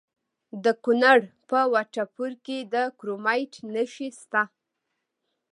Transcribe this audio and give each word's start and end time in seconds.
د 0.63 0.65
کونړ 0.83 1.19
په 1.49 1.59
وټه 1.73 2.03
پور 2.13 2.31
کې 2.45 2.57
د 2.73 2.75
کرومایټ 2.99 3.53
نښې 3.73 4.09
شته. 4.19 4.43